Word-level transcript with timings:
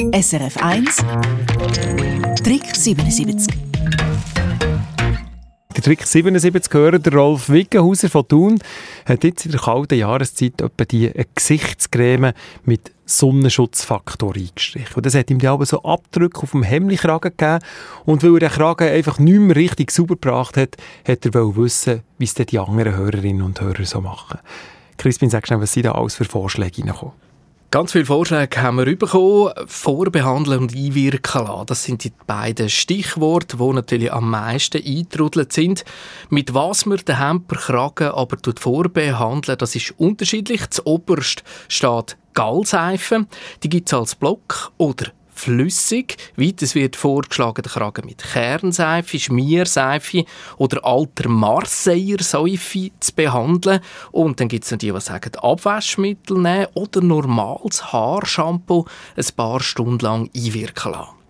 SRF 0.00 0.56
1 0.56 0.96
Trick 2.42 2.74
77 2.74 3.54
der 5.76 5.82
Trick 5.82 6.06
77 6.06 6.72
hören, 6.72 7.02
der 7.02 7.12
Rolf 7.12 7.50
Wickenhauser 7.50 8.08
von 8.08 8.26
Thun 8.26 8.58
hat 9.04 9.24
jetzt 9.24 9.44
in 9.44 9.52
der 9.52 9.60
kalten 9.60 9.98
Jahreszeit 9.98 10.62
etwa 10.62 10.84
die 10.86 11.12
Gesichtscreme 11.34 12.32
mit 12.64 12.92
Sonnenschutzfaktor 13.04 14.34
eingestrichen. 14.34 14.94
Und 14.96 15.04
das 15.04 15.14
hat 15.14 15.30
ihm 15.30 15.38
dann 15.38 15.52
aber 15.52 15.66
so 15.66 15.82
Abdrücke 15.82 16.44
auf 16.44 16.52
dem 16.52 16.62
Hemdkragen 16.62 17.32
gegeben. 17.36 17.62
Und 18.06 18.22
weil 18.22 18.34
er 18.36 18.48
den 18.48 18.50
Kragen 18.50 18.88
einfach 18.88 19.18
nicht 19.18 19.38
mehr 19.38 19.56
richtig 19.56 19.90
sauber 19.90 20.14
gebracht 20.14 20.56
hat, 20.56 20.78
hat 21.06 21.26
er 21.26 21.56
wissen, 21.56 22.00
wie 22.16 22.24
es 22.24 22.32
die 22.32 22.58
anderen 22.58 22.96
Hörerinnen 22.96 23.42
und 23.42 23.60
Hörer 23.60 23.84
so 23.84 24.00
machen. 24.00 24.38
Crispin, 24.96 25.28
sag 25.28 25.46
schnell, 25.46 25.60
was 25.60 25.74
sind 25.74 25.84
da 25.84 25.92
alles 25.92 26.14
für 26.14 26.24
Vorschläge 26.24 26.78
reingekommen? 26.78 27.29
Ganz 27.72 27.92
viele 27.92 28.04
Vorschläge 28.04 28.60
haben 28.62 28.78
wir 28.78 28.96
bekommen. 28.96 29.52
Vorbehandeln 29.66 30.62
und 30.62 30.74
einwirken 30.74 31.46
lassen. 31.46 31.66
Das 31.66 31.84
sind 31.84 32.02
die 32.02 32.12
beiden 32.26 32.68
Stichworte, 32.68 33.58
die 33.58 33.72
natürlich 33.72 34.12
am 34.12 34.28
meisten 34.28 34.84
eintrudelt 34.84 35.52
sind. 35.52 35.84
Mit 36.30 36.52
was 36.52 36.84
man 36.86 36.98
den 36.98 37.18
Hemperkragen 37.18 38.08
aber 38.08 38.38
vorbehandeln, 38.58 39.56
das 39.56 39.76
ist 39.76 39.94
unterschiedlich. 39.98 40.68
Zuoberst 40.70 41.44
steht 41.68 42.16
Gallseife. 42.34 43.26
Die 43.62 43.68
gibt 43.68 43.86
es 43.86 43.94
als 43.94 44.16
Block 44.16 44.72
oder 44.76 45.12
flüssig. 45.40 46.16
Weiters 46.36 46.74
wird 46.74 46.96
vorgeschlagen, 46.96 47.62
der 47.62 47.72
Kragen 47.72 48.06
mit 48.06 48.22
Kernseife, 48.22 49.18
Schmierseife 49.18 50.24
oder 50.58 50.84
alter 50.84 51.28
Marseiller 51.28 52.22
Seife 52.22 52.90
zu 53.00 53.14
behandeln. 53.14 53.80
Und 54.12 54.40
dann 54.40 54.48
gibt 54.48 54.64
es 54.64 54.70
noch 54.70 54.78
die, 54.78 54.92
die 54.92 55.00
sagen, 55.00 55.32
Abwaschmittel 55.36 56.38
nehmen 56.38 56.66
oder 56.74 57.00
normales 57.00 57.92
Haarshampoo 57.92 58.84
ein 59.16 59.24
paar 59.36 59.60
Stunden 59.60 60.04
lang 60.04 60.30
einwirken 60.34 60.92
lassen. 60.92 61.20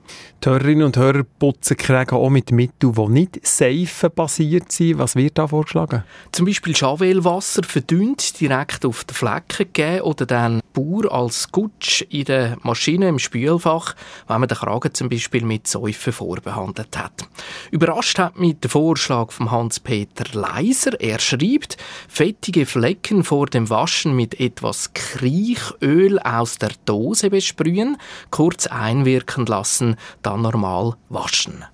Die 0.43 0.49
Hörerinnen 0.49 0.85
und 0.85 0.97
Hörer 0.97 1.25
putzen 1.39 1.77
kriegen 1.77 2.17
auch 2.17 2.31
mit 2.31 2.51
Mitteln, 2.51 2.95
die 2.95 3.09
nicht 3.09 3.47
seifenbasiert 3.47 4.73
sind. 4.73 4.99
Was 4.99 5.15
wird 5.15 5.37
da 5.37 5.47
vorgeschlagen? 5.47 6.03
Zum 6.33 6.47
Beispiel 6.47 6.73
Javelwasser 6.75 7.63
verdünnt 7.63 8.41
direkt 8.41 8.87
auf 8.87 9.05
die 9.05 9.13
Flecken 9.13 9.71
geben 9.73 10.01
oder 10.01 10.25
dann 10.25 10.63
Bauer 10.81 11.13
als 11.13 11.53
Gutsch 11.53 12.03
in 12.09 12.25
der 12.25 12.57
Maschine 12.63 13.09
im 13.09 13.19
Spülfach, 13.19 13.95
wenn 14.27 14.41
man 14.41 14.49
den 14.49 14.57
Kragen 14.57 14.95
zum 14.95 15.09
Beispiel 15.09 15.45
mit 15.45 15.67
Säufen 15.67 16.13
vorbehandelt 16.13 16.97
hat. 16.97 17.13
Überrascht 17.71 18.19
hat 18.19 18.39
mich 18.39 18.59
der 18.61 18.71
Vorschlag 18.71 19.31
von 19.31 19.51
Hans-Peter 19.51 20.25
Leiser. 20.33 20.99
Er 21.01 21.19
schreibt, 21.19 21.77
fettige 22.09 22.67
Flecken 22.67 23.25
vor 23.25 23.47
dem 23.47 23.69
Waschen 23.69 24.17
mit 24.17 24.41
etwas 24.41 24.93
Kriechöl 24.95 26.19
aus 26.19 26.57
der 26.57 26.71
Dose 26.87 27.31
besprühen, 27.31 27.97
kurz 28.31 28.67
einwirken 28.67 29.47
lassen, 29.47 29.97
dann 30.23 30.43
normal 30.43 30.97
waschen. 31.09 31.65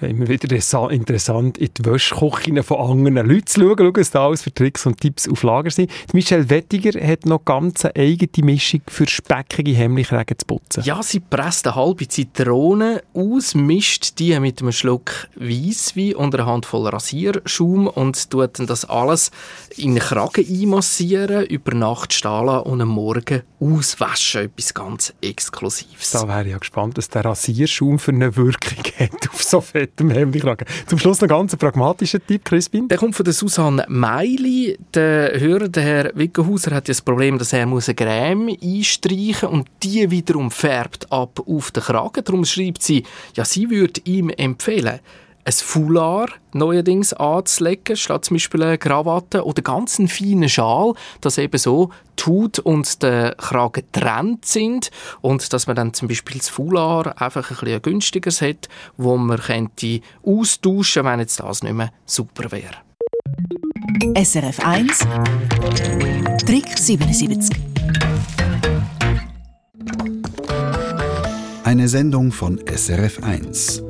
Ist 0.00 0.08
immer 0.08 0.28
wieder 0.28 0.50
interessant, 0.90 1.58
in 1.58 1.68
die 1.76 1.84
Wäschküche 1.84 2.62
von 2.62 2.78
anderen 2.78 3.28
Leuten 3.28 3.46
zu 3.46 3.60
schauen, 3.60 3.76
schauen, 3.76 3.96
was 3.96 4.10
da 4.10 4.26
alles 4.26 4.42
für 4.42 4.54
Tricks 4.54 4.86
und 4.86 4.98
Tipps 4.98 5.28
auf 5.28 5.42
Lager 5.42 5.70
sind. 5.70 5.90
Die 5.90 6.16
Michelle 6.16 6.48
Wettiger 6.48 6.98
hat 7.06 7.26
noch 7.26 7.44
ganz 7.44 7.84
eine 7.84 7.96
eigene 7.96 8.46
Mischung 8.46 8.80
für 8.88 9.06
speckige 9.06 9.72
Hemmlichrägen 9.72 10.38
zu 10.38 10.46
putzen. 10.46 10.84
Ja, 10.84 11.02
sie 11.02 11.20
presst 11.20 11.66
eine 11.66 11.76
halbe 11.76 12.08
Zitrone 12.08 13.02
aus, 13.12 13.54
mischt 13.54 14.18
die 14.18 14.38
mit 14.40 14.62
einem 14.62 14.72
Schluck 14.72 15.28
Weisswein 15.36 16.14
und 16.14 16.34
einer 16.34 16.46
Handvoll 16.46 16.88
Rasierschaum 16.88 17.86
und 17.86 18.30
tut 18.30 18.58
dann 18.58 18.66
das 18.66 18.86
alles 18.86 19.30
in 19.76 19.94
den 19.94 20.02
Kragen 20.02 20.46
einmassieren, 20.48 21.44
über 21.44 21.74
Nacht 21.74 22.14
stehen 22.14 22.48
und 22.48 22.80
am 22.80 22.88
Morgen 22.88 23.42
auswaschen. 23.60 24.46
Etwas 24.46 24.72
ganz 24.72 25.12
Exklusives. 25.20 26.12
Da 26.12 26.26
wäre 26.26 26.44
ich 26.44 26.52
ja 26.52 26.58
gespannt, 26.58 26.96
was 26.96 27.10
der 27.10 27.26
Rasierschaum 27.26 27.98
für 27.98 28.12
eine 28.12 28.34
Wirkung 28.34 28.82
hat 28.98 29.28
auf 29.30 29.42
so 29.42 29.60
viel 29.60 29.89
fettem 29.90 30.10
Hemdkragen. 30.10 30.66
Zum 30.86 30.98
Schluss 30.98 31.20
noch 31.20 31.28
ganz 31.28 31.56
pragmatischer 31.56 32.24
Tipp, 32.24 32.44
Crispin. 32.44 32.88
Der 32.88 32.98
kommt 32.98 33.16
von 33.16 33.24
der 33.24 33.32
Susanne 33.32 33.84
Meili. 33.88 34.78
Der 34.94 35.38
Hörer, 35.38 35.68
der 35.68 35.82
Herr 35.82 36.10
Wickenhauser, 36.14 36.74
hat 36.74 36.88
ja 36.88 36.92
das 36.92 37.02
Problem, 37.02 37.38
dass 37.38 37.52
er 37.52 37.66
muss 37.66 37.88
eine 37.88 37.96
Creme 37.96 38.56
einstreichen 38.62 39.48
und 39.48 39.68
die 39.82 40.10
wiederum 40.10 40.50
färbt 40.50 41.10
ab 41.12 41.40
auf 41.46 41.70
den 41.70 41.82
Kragen. 41.82 42.24
Darum 42.24 42.44
schreibt 42.44 42.82
sie, 42.82 43.04
ja, 43.34 43.44
sie 43.44 43.70
würde 43.70 44.00
ihm 44.04 44.30
empfehlen, 44.30 45.00
ein 45.50 45.64
Foulard 45.64 46.30
neuerdings 46.52 47.12
anzulegen, 47.12 47.96
statt 47.96 48.24
zum 48.24 48.36
Beispiel 48.36 48.62
eine 48.62 48.78
Krawatte 48.78 49.44
oder 49.44 49.62
ganz 49.62 49.98
einen 49.98 50.08
feinen 50.08 50.48
Schal, 50.48 50.94
dass 51.20 51.38
eben 51.38 51.58
so 51.58 51.90
tut 52.14 52.60
und 52.60 53.02
der 53.02 53.34
Kragen 53.34 53.84
getrennt 53.92 54.44
sind 54.44 54.90
und 55.20 55.52
dass 55.52 55.66
man 55.66 55.74
dann 55.74 55.92
zum 55.92 56.08
Beispiel 56.08 56.38
das 56.38 56.48
Foulard 56.48 57.20
einfach 57.20 57.50
ein 57.50 57.56
bisschen 57.56 57.82
günstigeres 57.82 58.40
hat, 58.42 58.68
wo 58.96 59.16
man 59.16 59.38
könnte 59.38 60.00
austauschen, 60.24 61.04
wenn 61.04 61.18
jetzt 61.18 61.40
das 61.40 61.62
nicht 61.62 61.74
mehr 61.74 61.90
super 62.06 62.52
wäre. 62.52 62.76
SRF 64.14 64.60
1 64.64 65.00
Trick 66.46 66.78
77 66.78 67.56
Eine 71.64 71.88
Sendung 71.88 72.32
von 72.32 72.60
SRF 72.66 73.22
1 73.22 73.89